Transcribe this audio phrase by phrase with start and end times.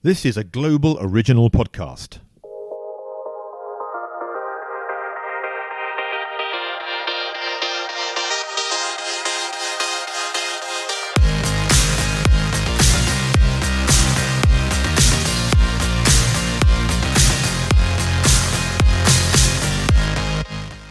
[0.00, 2.20] This is a global original podcast.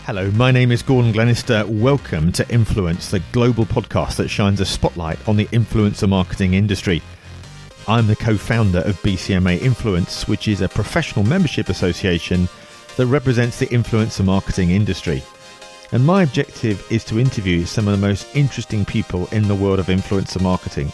[0.05, 1.65] Hello, my name is Gordon Glenister.
[1.65, 7.01] Welcome to Influence, the global podcast that shines a spotlight on the influencer marketing industry.
[7.89, 12.50] I'm the co founder of BCMA Influence, which is a professional membership association
[12.97, 15.23] that represents the influencer marketing industry.
[15.93, 19.79] And my objective is to interview some of the most interesting people in the world
[19.79, 20.91] of influencer marketing.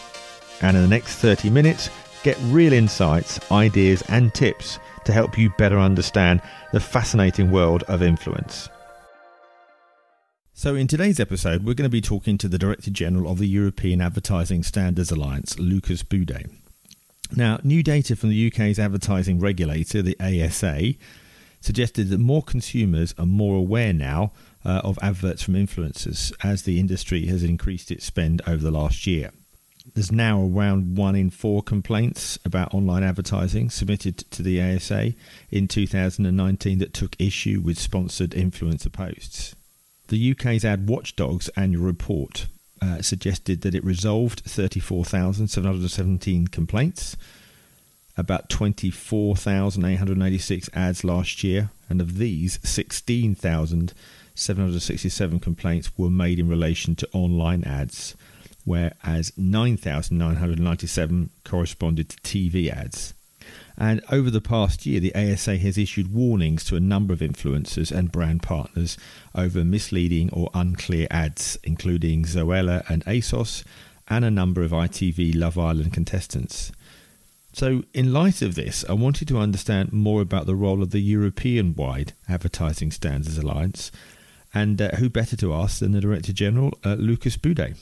[0.62, 1.90] And in the next 30 minutes,
[2.22, 6.42] get real insights, ideas, and tips to help you better understand
[6.72, 8.68] the fascinating world of influence.
[10.52, 13.48] So, in today's episode, we're going to be talking to the Director General of the
[13.48, 16.46] European Advertising Standards Alliance, Lucas Boudet.
[17.34, 20.94] Now, new data from the UK's advertising regulator, the ASA,
[21.60, 24.32] suggested that more consumers are more aware now
[24.64, 29.06] uh, of adverts from influencers as the industry has increased its spend over the last
[29.06, 29.30] year.
[29.92, 35.12] There's now around one in four complaints about online advertising submitted to the ASA
[35.50, 39.54] in 2019 that took issue with sponsored influencer posts.
[40.08, 42.46] The UK's Ad Watchdog's annual report
[42.84, 47.16] uh, suggested that it resolved 34,717 complaints,
[48.16, 57.08] about 24,886 ads last year, and of these, 16,767 complaints were made in relation to
[57.12, 58.14] online ads,
[58.64, 63.14] whereas 9,997 corresponded to TV ads.
[63.76, 67.90] And over the past year, the ASA has issued warnings to a number of influencers
[67.90, 68.96] and brand partners
[69.34, 73.64] over misleading or unclear ads, including Zoella and ASOS,
[74.08, 76.70] and a number of ITV Love Island contestants.
[77.52, 81.00] So, in light of this, I wanted to understand more about the role of the
[81.00, 83.92] European wide Advertising Standards Alliance,
[84.52, 87.76] and uh, who better to ask than the Director General, uh, Lucas Boudet.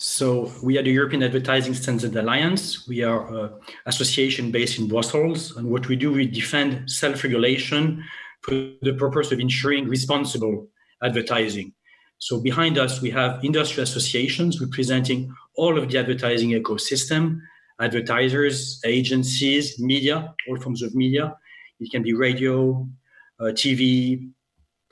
[0.00, 2.86] So we are the European Advertising Standards Alliance.
[2.86, 3.50] We are an
[3.84, 8.04] association based in Brussels, and what we do, we defend self-regulation
[8.42, 10.68] for the purpose of ensuring responsible
[11.02, 11.72] advertising.
[12.18, 17.40] So behind us, we have industry associations representing all of the advertising ecosystem,
[17.80, 21.36] advertisers, agencies, media, all forms of media.
[21.80, 22.88] It can be radio,
[23.40, 24.30] uh, TV,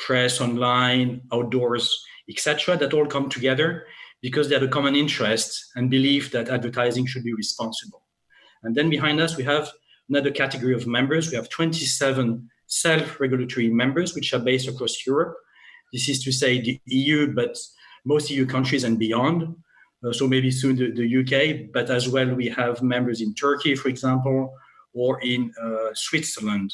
[0.00, 2.77] press, online, outdoors, etc.
[2.77, 3.87] That all come together
[4.26, 8.03] because they have a common interest and believe that advertising should be responsible.
[8.64, 9.70] And then behind us, we have
[10.09, 11.31] another category of members.
[11.31, 15.36] We have 27 self regulatory members, which are based across Europe.
[15.92, 17.56] This is to say the EU, but
[18.04, 19.54] most EU countries and beyond.
[20.04, 23.76] Uh, so maybe soon the, the, UK, but as well we have members in Turkey,
[23.76, 24.53] for example,
[24.92, 26.72] or in uh, Switzerland.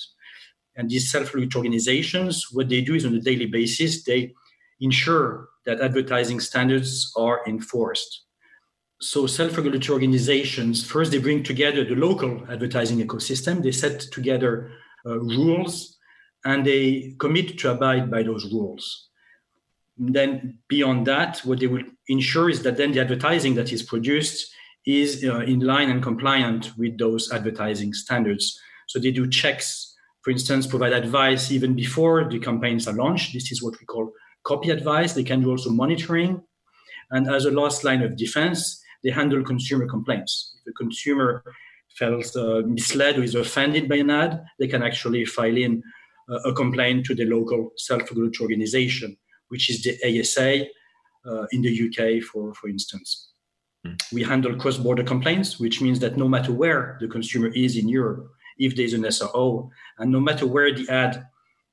[0.76, 4.32] And these self-regulatory organizations, what they do is on a daily basis, they
[4.82, 8.24] ensure that advertising standards are enforced.
[9.00, 14.70] So, self regulatory organizations first, they bring together the local advertising ecosystem, they set together
[15.04, 15.98] uh, rules,
[16.44, 19.08] and they commit to abide by those rules.
[19.98, 24.52] Then, beyond that, what they will ensure is that then the advertising that is produced
[24.86, 28.58] is uh, in line and compliant with those advertising standards.
[28.86, 33.32] So, they do checks, for instance, provide advice even before the campaigns are launched.
[33.32, 34.12] This is what we call
[34.44, 35.12] copy advice.
[35.12, 36.42] They can do also monitoring.
[37.10, 40.56] And as a last line of defense, they handle consumer complaints.
[40.60, 41.44] If a consumer
[41.88, 45.82] feels uh, misled or is offended by an ad, they can actually file in
[46.30, 49.16] uh, a complaint to the local self-regulatory organization,
[49.48, 50.66] which is the ASA
[51.26, 53.32] uh, in the UK, for, for instance.
[53.86, 54.00] Mm.
[54.12, 58.28] We handle cross-border complaints, which means that no matter where the consumer is in Europe,
[58.58, 61.26] if there's an SRO, and no matter where the ad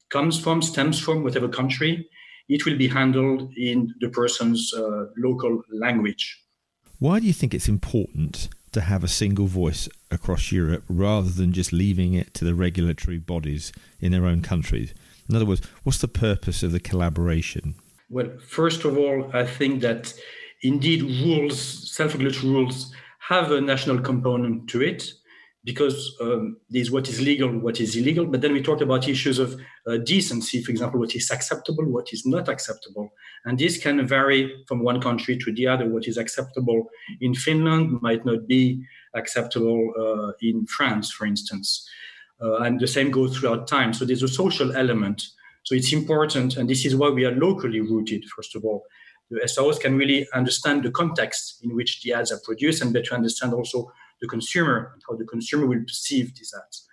[0.10, 2.10] comes from, stems from, whatever country,
[2.50, 6.44] it will be handled in the person's uh, local language.
[6.98, 11.54] Why do you think it's important to have a single voice across Europe rather than
[11.54, 14.94] just leaving it to the regulatory bodies in their own countries?
[15.30, 17.76] In other words, what's the purpose of the collaboration?
[18.10, 20.14] Well, first of all, I think that
[20.62, 21.60] indeed rules,
[21.94, 25.14] self regulatory rules, have a national component to it
[25.64, 28.26] because um, there's what is legal, what is illegal.
[28.26, 32.14] But then we talk about issues of uh, decency, for example, what is acceptable, what
[32.14, 33.12] is not acceptable.
[33.46, 35.90] And this can vary from one country to the other.
[35.90, 36.90] What is acceptable
[37.20, 38.82] in Finland might not be
[39.16, 41.88] acceptable uh, in France, for instance.
[42.42, 43.94] Uh, and the same goes throughout time.
[43.94, 45.24] So there's a social element.
[45.64, 48.86] So it's important, and this is why we are locally rooted, first of all.
[49.30, 53.14] The SROs can really understand the context in which the ads are produced and better
[53.14, 53.92] understand also
[54.22, 56.88] the consumer and how the consumer will perceive these ads.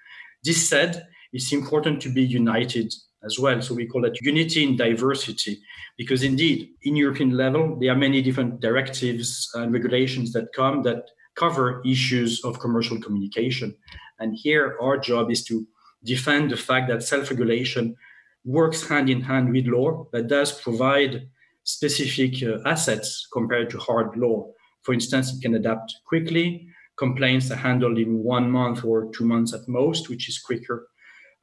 [0.44, 2.92] This said, it's important to be united
[3.24, 3.60] as well.
[3.60, 5.60] So we call that unity in diversity,
[5.98, 11.10] because indeed, in European level, there are many different directives and regulations that come that
[11.34, 13.74] cover issues of commercial communication.
[14.18, 15.66] And here, our job is to
[16.04, 17.96] defend the fact that self-regulation
[18.44, 21.28] works hand in hand with law, but does provide
[21.64, 24.48] specific uh, assets compared to hard law.
[24.82, 26.68] For instance, it can adapt quickly.
[26.96, 30.88] Complaints are handled in one month or two months at most, which is quicker.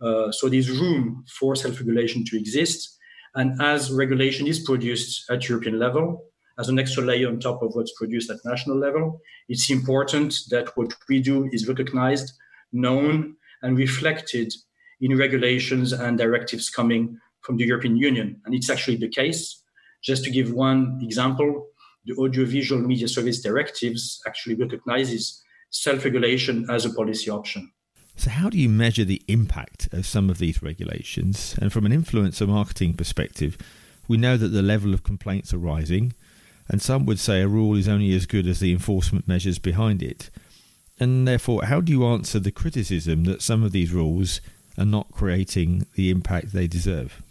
[0.01, 2.97] Uh, so there's room for self-regulation to exist.
[3.35, 6.25] And as regulation is produced at European level,
[6.59, 9.19] as an extra layer on top of what's produced at national level,
[9.50, 12.33] it's important that what we do is recognized,
[12.71, 14.53] known, and reflected
[15.01, 18.39] in regulations and directives coming from the European Union.
[18.45, 19.63] And it's actually the case.
[20.03, 21.67] Just to give one example,
[22.05, 27.71] the Audiovisual Media Service Directives actually recognizes self-regulation as a policy option.
[28.15, 31.55] So, how do you measure the impact of some of these regulations?
[31.59, 33.57] And from an influencer marketing perspective,
[34.07, 36.13] we know that the level of complaints are rising,
[36.69, 40.03] and some would say a rule is only as good as the enforcement measures behind
[40.03, 40.29] it.
[40.99, 44.41] And therefore, how do you answer the criticism that some of these rules
[44.77, 47.21] are not creating the impact they deserve?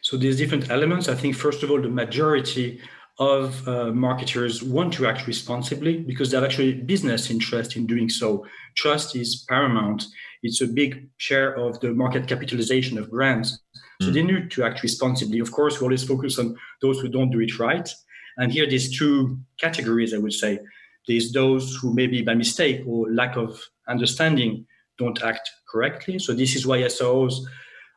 [0.00, 1.08] So there's different elements.
[1.08, 2.80] I think first of all, the majority
[3.18, 8.08] of uh, marketers want to act responsibly because they have actually business interest in doing
[8.08, 8.46] so.
[8.76, 10.04] Trust is paramount.
[10.42, 13.60] It's a big share of the market capitalization of brands.
[14.00, 14.14] So mm.
[14.14, 15.40] they need to act responsibly.
[15.40, 17.88] Of course, we always focus on those who don't do it right.
[18.36, 20.60] And here there's two categories, I would say.
[21.08, 24.64] There's those who maybe by mistake or lack of understanding
[24.96, 26.20] don't act correctly.
[26.20, 27.34] So this is why SROs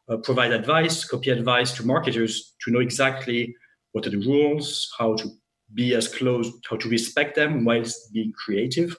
[0.10, 3.54] uh, provide advice, copy advice to marketers to know exactly
[3.92, 5.30] what are the rules, how to
[5.74, 8.96] be as close, how to respect them whilst being creative.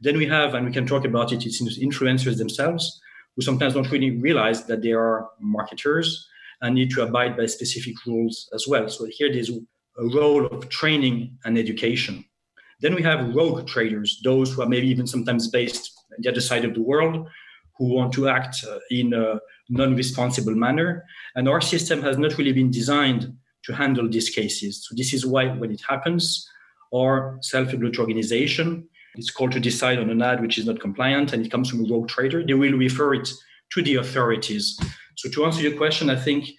[0.00, 3.00] Then we have, and we can talk about it, it's influencers themselves
[3.36, 6.26] who sometimes don't really realize that they are marketers
[6.62, 8.88] and need to abide by specific rules as well.
[8.88, 12.24] So here there's a role of training and education.
[12.80, 16.40] Then we have rogue traders, those who are maybe even sometimes based on the other
[16.40, 17.28] side of the world,
[17.76, 19.38] who want to act uh, in a
[19.68, 21.04] non-responsible manner.
[21.34, 24.86] And our system has not really been designed to handle these cases.
[24.86, 26.48] So this is why when it happens,
[26.94, 31.44] our self-regulatory organization is called to decide on an ad which is not compliant and
[31.44, 33.28] it comes from a rogue trader, they will refer it
[33.72, 34.78] to the authorities.
[35.16, 36.50] So to answer your question, I think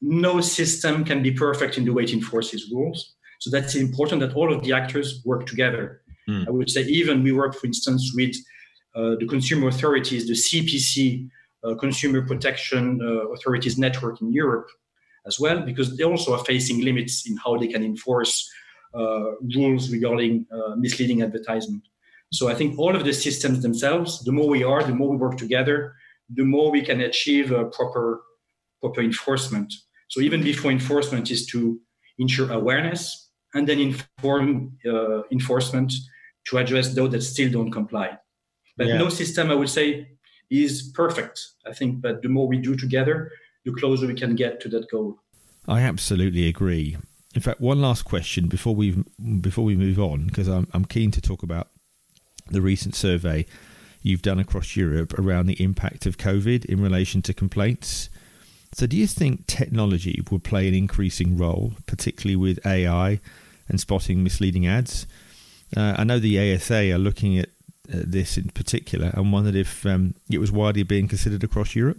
[0.00, 3.14] no system can be perfect in the way it enforces rules.
[3.40, 6.02] So that's important that all of the actors work together.
[6.28, 6.46] Mm.
[6.46, 8.36] I would say even we work, for instance, with
[8.94, 11.28] uh, the consumer authorities, the CPC,
[11.64, 14.68] uh, Consumer Protection uh, Authorities Network in Europe,
[15.26, 18.50] as well, because they also are facing limits in how they can enforce
[18.94, 21.82] uh, rules regarding uh, misleading advertisement.
[22.32, 25.16] So I think all of the systems themselves, the more we are, the more we
[25.16, 25.94] work together,
[26.34, 28.22] the more we can achieve a proper
[28.80, 29.72] proper enforcement.
[30.08, 31.80] So even before enforcement is to
[32.18, 35.92] ensure awareness and then inform uh, enforcement
[36.48, 38.18] to address those that still don't comply.
[38.76, 38.98] But yeah.
[38.98, 40.08] no system, I would say,
[40.50, 41.40] is perfect.
[41.66, 43.30] I think, but the more we do together,
[43.64, 45.18] the closer we can get to that goal.
[45.68, 46.96] I absolutely agree.
[47.34, 49.02] In fact, one last question before we
[49.40, 51.68] before we move on, because I'm I'm keen to talk about
[52.50, 53.46] the recent survey
[54.02, 58.10] you've done across Europe around the impact of COVID in relation to complaints.
[58.74, 63.20] So, do you think technology will play an increasing role, particularly with AI
[63.68, 65.06] and spotting misleading ads?
[65.76, 67.48] Uh, I know the ASA are looking at
[67.92, 71.98] uh, this in particular and wondered if um, it was widely being considered across Europe.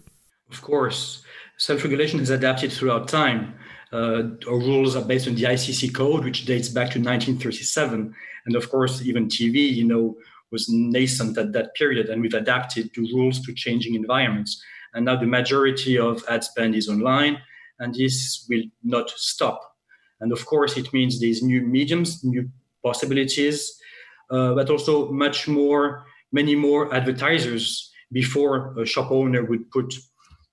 [0.51, 1.23] Of course
[1.63, 3.53] self-regulation is adapted throughout time.
[3.93, 8.13] Uh, our rules are based on the ICC code, which dates back to 1937,
[8.45, 10.17] and of course, even TV, you know,
[10.51, 14.61] was nascent at that period, and we've adapted the rules to changing environments.
[14.93, 17.37] And now the majority of ad spend is online,
[17.79, 19.61] and this will not stop.
[20.19, 22.49] And of course, it means these new mediums, new
[22.83, 23.79] possibilities,
[24.29, 27.89] uh, but also much more, many more advertisers.
[28.11, 29.91] Before a shop owner would put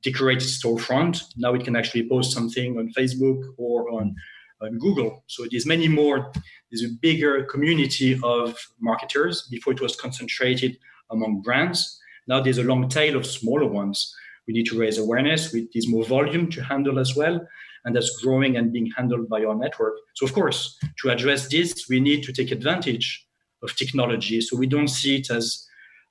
[0.03, 1.23] decorated storefront.
[1.37, 4.15] Now it can actually post something on Facebook or on,
[4.63, 5.25] on Google.
[5.27, 6.33] So there's many more.
[6.71, 9.47] There's a bigger community of marketers.
[9.51, 10.79] Before it was concentrated
[11.11, 11.99] among brands.
[12.27, 14.15] Now there's a long tail of smaller ones.
[14.47, 15.53] We need to raise awareness.
[15.53, 17.41] with there's more volume to handle as well.
[17.85, 19.95] And that's growing and being handled by our network.
[20.15, 23.27] So, of course, to address this, we need to take advantage
[23.63, 24.41] of technology.
[24.43, 25.67] So we don't see it as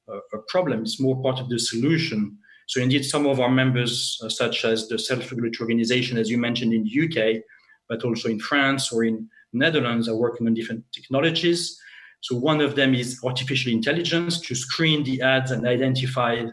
[0.09, 0.81] a problem.
[0.81, 2.37] It's more part of the solution
[2.69, 6.71] so indeed, some of our members, uh, such as the self-regulatory organization, as you mentioned
[6.71, 7.41] in the UK,
[7.87, 11.81] but also in France or in Netherlands, are working on different technologies.
[12.21, 16.45] So one of them is artificial intelligence to screen the ads and identify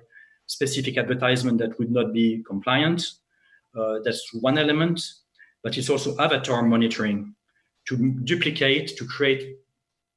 [0.47, 3.05] specific advertisement that would not be compliant.
[3.79, 5.03] Uh, that's one element,
[5.63, 7.35] but it's also avatar monitoring
[7.89, 7.95] to
[8.25, 9.59] duplicate, to create,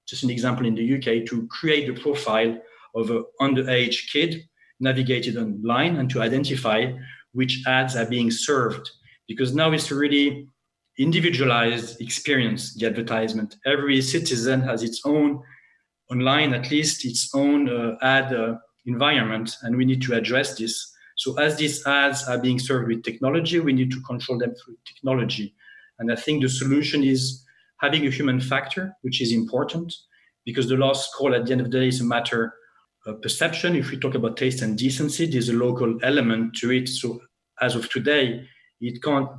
[0.08, 2.58] just an example in the UK, to create the profile
[2.96, 4.46] of an underage kid
[4.80, 6.92] navigated online and to identify
[7.34, 8.90] which ads are being served.
[9.28, 10.48] Because now it's really
[10.98, 13.56] individualized experience, the advertisement.
[13.66, 15.42] Every citizen has its own
[16.12, 18.56] online, at least its own uh, ad uh,
[18.86, 20.92] environment, and we need to address this.
[21.16, 24.78] So as these ads are being served with technology, we need to control them through
[24.86, 25.54] technology.
[26.00, 27.46] And I think the solution is
[27.82, 29.94] having a human factor, which is important
[30.46, 32.54] because the last call at the end of the day is a matter
[33.06, 33.76] of perception.
[33.76, 36.88] If we talk about taste and decency, there's a local element to it.
[36.90, 37.22] So
[37.62, 38.46] as of today,
[38.82, 39.30] it can't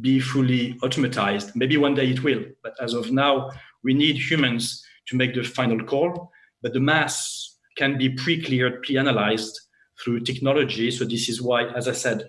[0.00, 1.54] be fully automatized.
[1.54, 3.50] Maybe one day it will, but as of now,
[3.82, 6.30] we need humans to make the final call.
[6.62, 9.58] But the mass can be pre-cleared, pre-analyzed
[10.02, 10.90] through technology.
[10.90, 12.26] So this is why, as I said,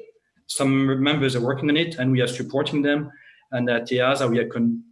[0.47, 3.09] some members are working on it, and we are supporting them.
[3.51, 4.83] And at EASA, we are con-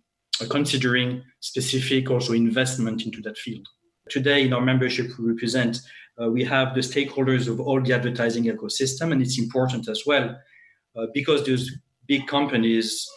[0.49, 3.67] considering specific also investment into that field.
[4.09, 5.79] Today, in our membership, we represent
[6.21, 10.35] uh, we have the stakeholders of all the advertising ecosystem, and it's important as well
[10.97, 11.71] uh, because those
[12.07, 13.07] big companies,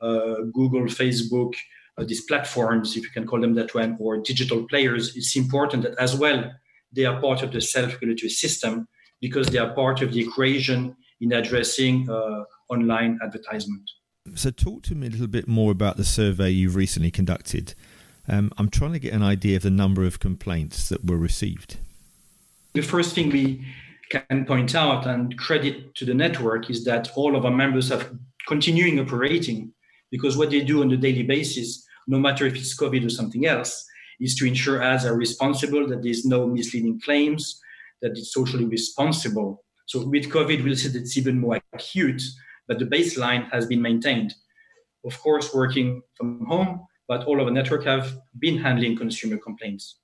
[0.00, 1.54] uh, Google, Facebook,
[1.98, 5.82] uh, these platforms, if you can call them that way, or digital players, it's important
[5.82, 6.50] that as well
[6.92, 8.86] they are part of the self-regulatory system
[9.20, 13.82] because they are part of the equation in addressing uh, online advertisement.
[14.34, 17.74] So, talk to me a little bit more about the survey you've recently conducted.
[18.28, 21.78] Um, I'm trying to get an idea of the number of complaints that were received.
[22.74, 23.66] The first thing we
[24.10, 28.10] can point out and credit to the network is that all of our members have
[28.46, 29.72] continuing operating
[30.10, 33.46] because what they do on a daily basis, no matter if it's COVID or something
[33.46, 33.84] else,
[34.20, 37.60] is to ensure ads are responsible, that there's no misleading claims,
[38.02, 39.64] that it's socially responsible.
[39.86, 42.22] So with COVID, we'll see that it's even more acute,
[42.68, 44.34] but the baseline has been maintained.
[45.04, 49.98] Of course, working from home, but all of the network have been handling consumer complaints.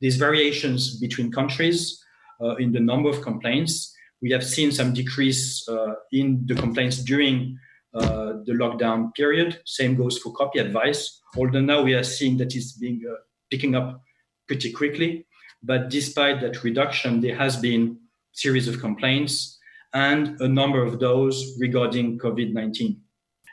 [0.00, 2.02] These variations between countries
[2.40, 6.98] uh, in the number of complaints, we have seen some decrease uh, in the complaints
[6.98, 7.58] during
[7.94, 9.60] uh, the lockdown period.
[9.64, 13.16] Same goes for copy advice, although now we are seeing that it's being uh,
[13.50, 14.00] picking up
[14.46, 15.26] pretty quickly.
[15.62, 17.98] But despite that reduction, there has been
[18.32, 19.58] series of complaints
[19.94, 22.96] and a number of those regarding COVID-19.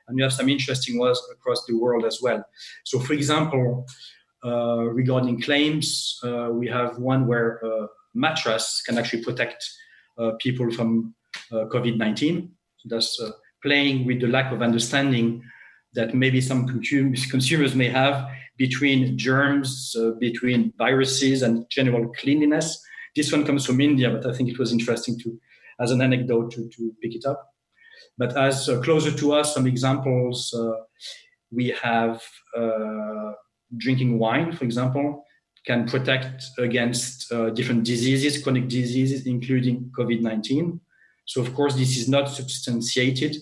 [0.09, 2.43] And you have some interesting ones across the world as well.
[2.83, 3.85] So, for example,
[4.43, 9.63] uh, regarding claims, uh, we have one where uh, mattress can actually protect
[10.17, 11.13] uh, people from
[11.51, 12.49] uh, COVID-19.
[12.77, 13.21] So that's
[13.61, 15.43] playing with the lack of understanding
[15.93, 16.67] that maybe some
[17.29, 22.81] consumers may have between germs, between viruses, and general cleanliness.
[23.15, 25.39] This one comes from India, but I think it was interesting to,
[25.79, 27.48] as an anecdote, to, to pick it up.
[28.19, 30.73] But as uh, closer to us, some examples uh,
[31.51, 32.21] we have
[32.55, 33.31] uh,
[33.77, 35.25] drinking wine, for example,
[35.65, 40.79] can protect against different diseases, chronic diseases, including COVID 19.
[41.25, 43.35] So, of course, this is not substantiated.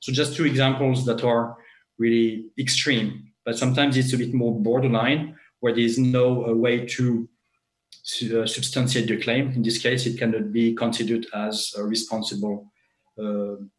[0.00, 1.56] So, just two examples that are
[1.98, 6.86] really extreme but sometimes it's a bit more borderline where there is no uh, way
[6.86, 7.28] to
[8.22, 9.50] uh, substantiate the claim.
[9.52, 12.79] In this case, it cannot be considered as responsible uh,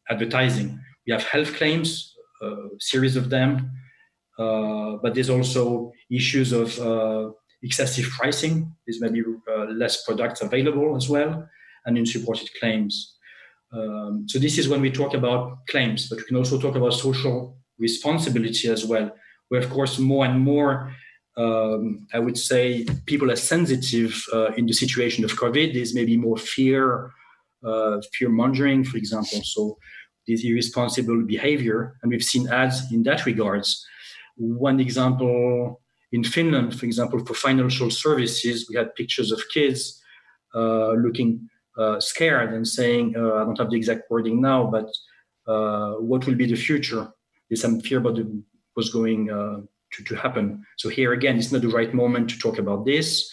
[0.10, 0.79] advertising.
[1.05, 3.71] We have health claims, a series of them,
[4.38, 7.31] uh, but there's also issues of uh,
[7.63, 8.74] excessive pricing.
[8.86, 11.48] There's maybe uh, less products available as well,
[11.86, 13.15] and unsupported claims.
[13.74, 16.93] Um, so this is when we talk about claims, but we can also talk about
[16.93, 19.12] social responsibility as well
[19.51, 20.95] where of course more and more
[21.38, 25.74] um, I would say people are sensitive uh, in the situation of COVID.
[25.74, 27.10] There's maybe more fear, uh,
[28.13, 29.41] fear mongering, for example.
[29.44, 29.77] So
[30.27, 33.86] this irresponsible behavior, and we've seen ads in that regards.
[34.38, 40.01] One example in Finland, for example, for financial services, we had pictures of kids
[40.53, 44.89] uh, looking uh, scared and saying, uh, I don't have the exact wording now, but
[45.48, 47.08] uh, what will be the future?
[47.50, 48.20] There's some fear about
[48.75, 49.62] was going uh,
[49.94, 50.65] to, to happen.
[50.77, 53.32] So here again, it's not the right moment to talk about this.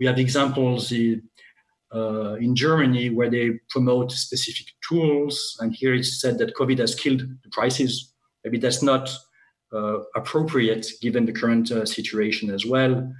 [0.00, 0.92] We have examples
[1.94, 6.94] uh, in Germany where they promote specific tools, and here it's said that COVID has
[6.94, 8.12] killed the prices.
[8.44, 9.10] Maybe that's not
[9.72, 13.12] uh, appropriate given the current uh, situation as well.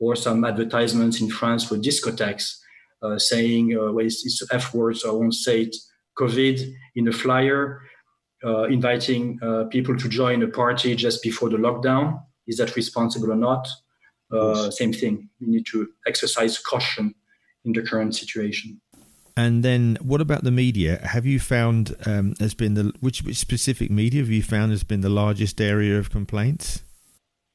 [0.00, 2.54] Or some advertisements in France for discotheques
[3.02, 5.76] uh, saying, uh, well, it's, it's F words, so I won't say it,
[6.16, 7.82] COVID in a flyer
[8.44, 12.20] uh, inviting uh, people to join a party just before the lockdown.
[12.46, 13.66] Is that responsible or not?
[14.32, 15.28] uh, same thing.
[15.40, 17.14] We need to exercise caution
[17.68, 18.80] in the current situation.
[19.36, 20.98] And then, what about the media?
[21.04, 24.82] Have you found um, has been the which, which specific media have you found has
[24.82, 26.82] been the largest area of complaints?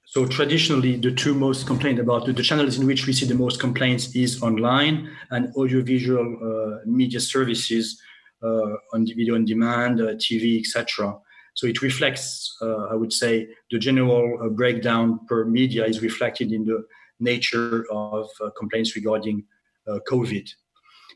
[0.05, 3.59] So traditionally, the two most complained about the channels in which we see the most
[3.59, 7.99] complaints is online and audiovisual uh, media services
[8.43, 11.17] uh, on video on demand, uh, TV, etc.
[11.55, 16.53] So it reflects, uh, I would say, the general uh, breakdown per media is reflected
[16.53, 16.85] in the
[17.19, 19.43] nature of uh, complaints regarding
[19.87, 20.49] COVID.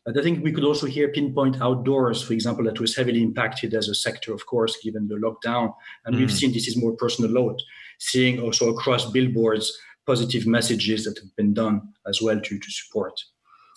[0.05, 3.73] But I think we could also here pinpoint outdoors, for example, that was heavily impacted
[3.73, 5.73] as a sector, of course, given the lockdown.
[6.05, 6.19] And mm.
[6.19, 7.61] we've seen this is more personal load,
[7.99, 13.19] seeing also across billboards positive messages that have been done as well to, to support.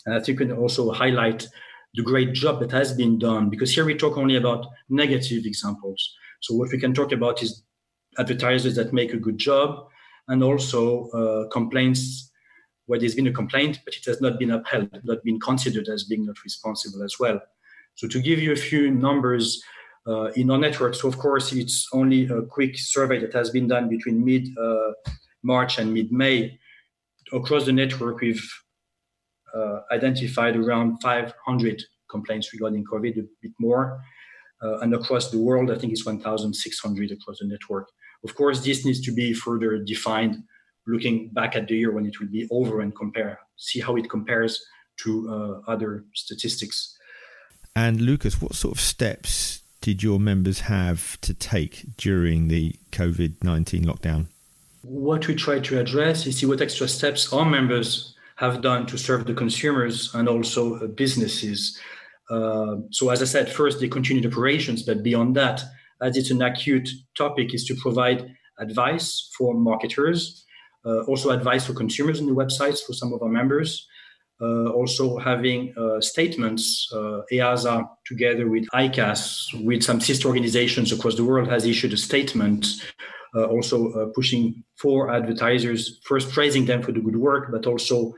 [0.06, 1.48] And I think we can also highlight
[1.94, 6.14] the great job that has been done because here we talk only about negative examples.
[6.40, 7.64] So what we can talk about is
[8.18, 9.88] advertisers that make a good job
[10.28, 12.29] and also uh, complaints
[12.90, 16.02] where there's been a complaint, but it has not been upheld, not been considered as
[16.02, 17.40] being not responsible as well.
[17.94, 19.62] So to give you a few numbers
[20.08, 23.68] uh, in our network, so of course it's only a quick survey that has been
[23.68, 24.90] done between mid uh,
[25.44, 26.58] March and mid May.
[27.32, 28.44] Across the network, we've
[29.54, 34.02] uh, identified around 500 complaints regarding COVID, a bit more.
[34.64, 37.88] Uh, and across the world, I think it's 1,600 across the network.
[38.24, 40.42] Of course, this needs to be further defined
[40.90, 44.08] looking back at the year when it will be over and compare, see how it
[44.10, 44.64] compares
[45.02, 46.96] to uh, other statistics.
[47.74, 53.42] And Lucas, what sort of steps did your members have to take during the COVID
[53.42, 54.26] 19 lockdown?
[54.82, 58.96] What we try to address is see what extra steps our members have done to
[58.96, 61.78] serve the consumers and also uh, businesses.
[62.30, 65.62] Uh, so, as I said, first they continued operations, but beyond that,
[66.00, 70.44] as it's an acute topic, is to provide advice for marketers
[70.84, 73.86] also advice for consumers in the websites for some of our members.
[74.42, 76.88] Uh, also having uh, statements,
[77.30, 82.66] EASA together with ICAS, with some sister organizations across the world, has issued a statement
[83.34, 88.12] uh, also uh, pushing for advertisers, first praising them for the good work, but also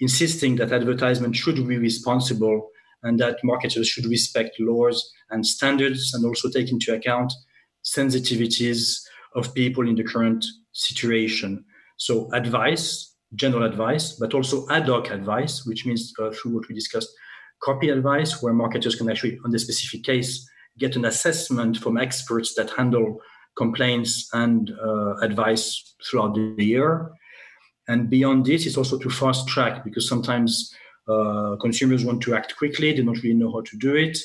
[0.00, 2.68] insisting that advertisement should be responsible
[3.04, 7.32] and that marketers should respect laws and standards and also take into account
[7.84, 9.00] sensitivities
[9.36, 11.64] of people in the current situation.
[12.02, 16.74] So advice, general advice, but also ad hoc advice, which means uh, through what we
[16.74, 17.08] discussed,
[17.62, 20.44] copy advice, where marketers can actually, on the specific case,
[20.78, 23.20] get an assessment from experts that handle
[23.56, 27.12] complaints and uh, advice throughout the year.
[27.86, 30.74] And beyond this, it's also to fast track because sometimes
[31.06, 34.18] uh, consumers want to act quickly, they don't really know how to do it.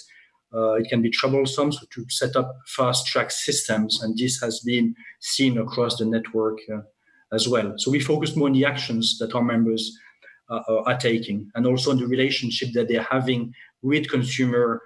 [0.51, 4.61] Uh, it can be troublesome so to set up fast track systems, and this has
[4.61, 6.57] been seen across the network
[7.33, 7.73] as well.
[7.77, 9.97] So we focus more on the actions that our members
[10.49, 14.81] uh, are taking and also on the relationship that they're having with consumer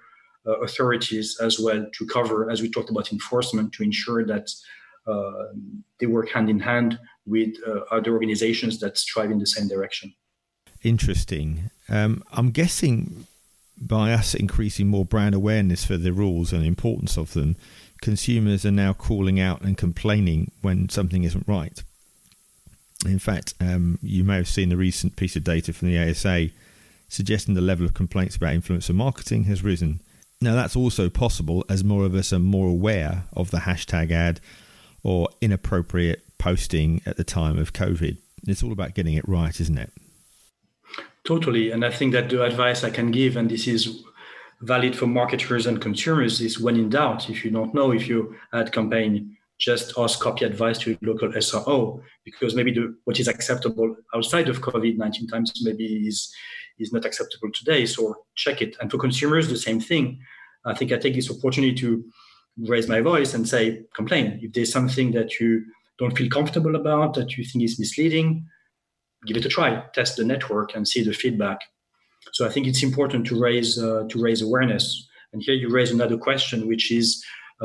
[0.46, 4.50] uh, authorities as well to cover, as we talked about enforcement, to ensure that
[5.06, 5.52] uh,
[6.00, 10.12] they work hand in hand with uh, other organizations that strive in the same direction.
[10.82, 11.70] Interesting.
[11.88, 13.26] Um, I'm guessing
[13.80, 17.56] by us increasing more brand awareness for the rules and importance of them,
[18.00, 21.82] consumers are now calling out and complaining when something isn't right.
[23.04, 26.50] In fact, um, you may have seen the recent piece of data from the ASA
[27.08, 30.00] suggesting the level of complaints about influencer marketing has risen.
[30.40, 34.40] Now, that's also possible as more of us are more aware of the hashtag ad
[35.02, 38.16] or inappropriate posting at the time of COVID.
[38.46, 39.92] It's all about getting it right, isn't it?
[41.24, 41.70] Totally.
[41.70, 44.02] And I think that the advice I can give, and this is
[44.62, 48.34] valid for marketers and consumers, is when in doubt, if you don't know if your
[48.52, 53.94] ad campaign just ask copy advice to local SRO because maybe the, what is acceptable
[54.14, 56.32] outside of COVID-19 times maybe is
[56.78, 57.86] is not acceptable today.
[57.86, 58.76] So check it.
[58.80, 60.20] And for consumers, the same thing.
[60.64, 62.04] I think I take this opportunity to
[62.58, 64.40] raise my voice and say, complain.
[64.42, 65.64] If there's something that you
[65.98, 68.46] don't feel comfortable about, that you think is misleading,
[69.26, 69.84] give it a try.
[69.94, 71.60] Test the network and see the feedback.
[72.32, 75.08] So I think it's important to raise uh, to raise awareness.
[75.32, 77.24] And here you raise another question, which is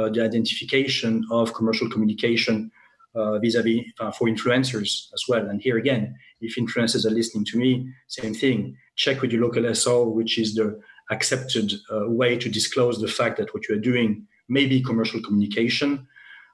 [0.10, 2.72] the identification of commercial communication
[3.16, 5.50] uh, vis-a-vis uh, for influencers as well.
[5.50, 8.78] And here again, if influencers are listening to me, same thing.
[8.96, 10.80] Check with your local SO, which is the
[11.10, 15.22] accepted uh, way to disclose the fact that what you are doing may be commercial
[15.22, 16.08] communication.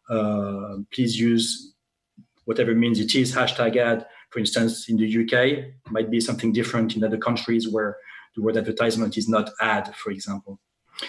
[0.10, 1.74] Uh, please use
[2.46, 3.34] whatever means it is.
[3.34, 7.98] Hashtag ad, for instance, in the UK, might be something different in other countries where
[8.36, 10.60] the word advertisement is not ad, for example.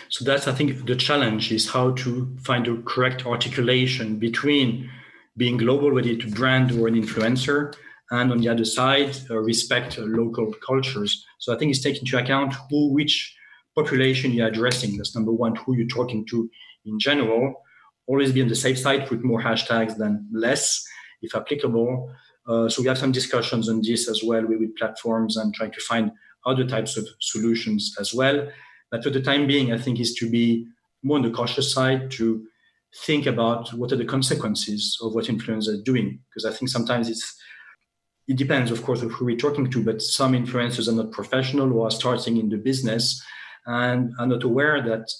[0.08, 4.90] So that's, I think, the challenge is how to find the correct articulation between
[5.36, 7.74] being global, ready to brand or an influencer,
[8.10, 11.24] and on the other side, uh, respect uh, local cultures.
[11.38, 13.34] So I think it's taking into account who, which
[13.74, 14.96] population you're addressing.
[14.96, 16.48] That's number one, who you're talking to
[16.84, 17.62] in general.
[18.06, 20.86] Always be on the safe side, put more hashtags than less,
[21.22, 22.12] if applicable.
[22.46, 25.72] Uh, so we have some discussions on this as well with, with platforms and trying
[25.72, 26.12] to find
[26.46, 28.46] other types of solutions as well.
[28.94, 30.68] But for the time being, I think is to be
[31.02, 32.46] more on the cautious side to
[33.04, 36.20] think about what are the consequences of what influencers are doing.
[36.28, 37.36] Because I think sometimes it's
[38.28, 41.72] it depends, of course, of who we're talking to, but some influencers are not professional
[41.72, 43.20] or are starting in the business
[43.66, 45.10] and are not aware that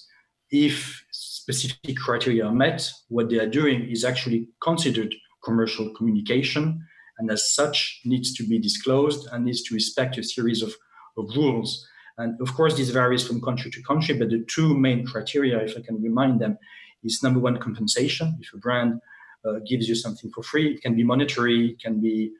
[0.51, 6.81] if specific criteria are met, what they are doing is actually considered commercial communication
[7.17, 10.73] and as such needs to be disclosed and needs to respect a series of,
[11.17, 11.85] of rules.
[12.17, 15.77] And of course, this varies from country to country, but the two main criteria, if
[15.77, 16.57] I can remind them,
[17.03, 18.37] is number one, compensation.
[18.41, 18.99] If a brand
[19.45, 22.31] uh, gives you something for free, it can be monetary, it can be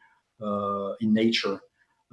[0.41, 1.59] uh, in nature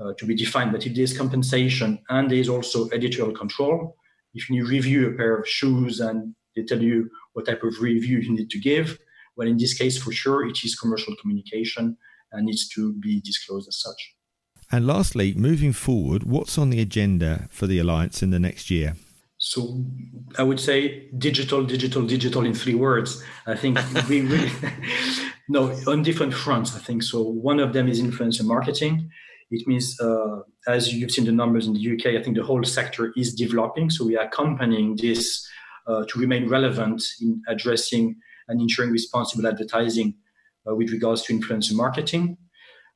[0.01, 0.73] uh, to be defined.
[0.73, 3.97] But if there's compensation and there's also editorial control,
[4.35, 8.19] if you review a pair of shoes and they tell you what type of review
[8.19, 8.99] you need to give,
[9.37, 11.97] well, in this case, for sure, it is commercial communication
[12.33, 14.15] and needs to be disclosed as such.
[14.73, 18.97] And lastly, moving forward, what's on the agenda for the Alliance in the next year?
[19.37, 19.85] So
[20.39, 23.23] I would say digital, digital, digital in three words.
[23.47, 24.51] I think we really,
[25.49, 27.03] no, on different fronts, I think.
[27.03, 29.11] So one of them is influencer marketing.
[29.51, 32.65] It means, uh, as you've seen the numbers in the UK, I think the whole
[32.65, 33.91] sector is developing.
[33.91, 35.47] So we are accompanying this
[35.87, 38.17] uh, to remain relevant in addressing
[38.49, 40.15] and ensuring responsible advertising
[40.67, 42.39] uh, with regards to influencer marketing.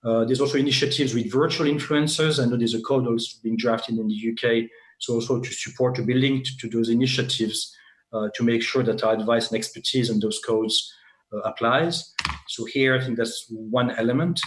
[0.07, 2.41] Uh, there's also initiatives with virtual influencers.
[2.41, 5.97] I know there's a code also being drafted in the UK, so also to support
[5.97, 7.75] to be linked to those initiatives
[8.13, 10.93] uh, to make sure that our advice and expertise on those codes
[11.33, 12.15] uh, applies.
[12.47, 14.41] So here, I think that's one element.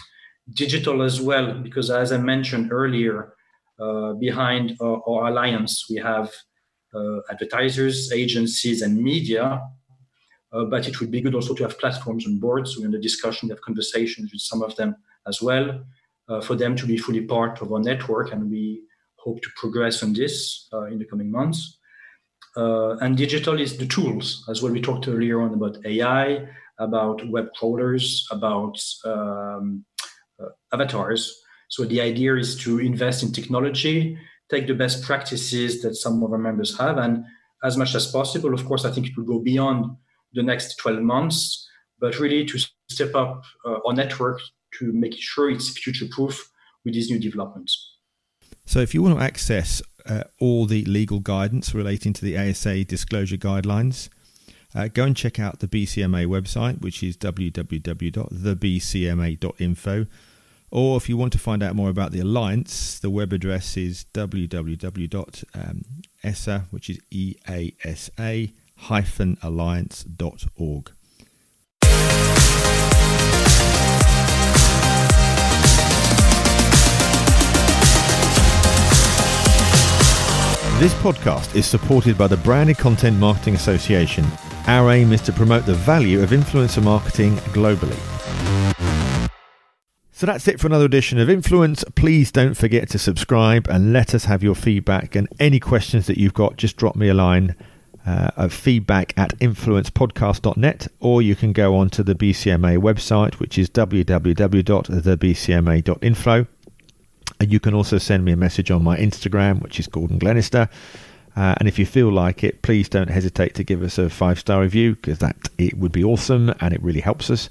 [0.53, 3.33] Digital as well, because as I mentioned earlier,
[3.79, 6.31] uh, behind our, our, alliance, we have
[6.93, 9.61] uh, advertisers, agencies, and media
[10.51, 12.67] uh, but it would be good also to have platforms on board.
[12.67, 14.95] So in the discussion, we have conversations with some of them
[15.29, 15.81] as well
[16.27, 18.31] uh, for them to be fully part of our network.
[18.31, 18.81] And we
[19.17, 21.77] hope to progress on this uh, in the coming months.
[22.57, 24.71] Uh, and digital is the tools as well.
[24.71, 26.47] We talked earlier on about AI,
[26.79, 29.85] about web crawlers, about um,
[30.73, 31.41] avatars.
[31.67, 34.17] So the idea is to invest in technology,
[34.49, 37.23] take the best practices that some of our members have, and
[37.63, 39.95] as much as possible, of course, I think it will go beyond
[40.33, 41.67] the next 12 months,
[41.99, 44.39] but really to step up uh, our network
[44.77, 46.51] to make sure it's future proof
[46.85, 47.95] with these new developments.
[48.65, 52.85] So, if you want to access uh, all the legal guidance relating to the ASA
[52.85, 54.09] disclosure guidelines,
[54.75, 60.05] uh, go and check out the BCMA website, which is www.thebcma.info.
[60.71, 64.05] Or if you want to find out more about the Alliance, the web address is
[64.13, 65.35] www.easa,
[66.69, 68.53] which is E-A-S-A
[69.41, 70.91] alliance.org.
[80.79, 84.25] This podcast is supported by the Branded Content Marketing Association.
[84.65, 87.99] Our aim is to promote the value of influencer marketing globally.
[90.13, 91.83] So that's it for another edition of Influence.
[91.95, 96.17] Please don't forget to subscribe and let us have your feedback and any questions that
[96.17, 96.55] you've got.
[96.55, 97.57] Just drop me a line
[98.07, 103.57] uh, of feedback at influencepodcast.net, or you can go on to the BCMA website, which
[103.57, 106.47] is www.thebcma.info.
[107.41, 110.69] You can also send me a message on my Instagram, which is Gordon Glenister.
[111.35, 114.39] Uh, and if you feel like it, please don't hesitate to give us a five
[114.39, 117.49] star review because that it would be awesome and it really helps us.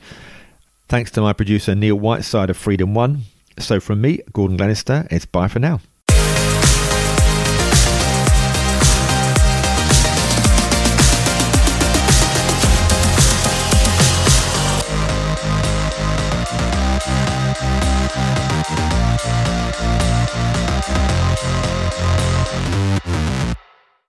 [0.88, 3.22] Thanks to my producer Neil Whiteside of Freedom One.
[3.58, 5.80] So from me, Gordon Glenister, it's bye for now.